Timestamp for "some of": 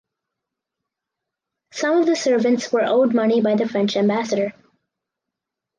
1.73-2.07